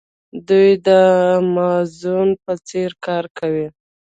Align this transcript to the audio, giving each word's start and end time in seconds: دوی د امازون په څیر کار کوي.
دوی 0.47 0.69
د 0.87 0.87
امازون 1.41 2.29
په 2.43 2.51
څیر 2.67 2.91
کار 3.05 3.23
کوي. 3.37 3.67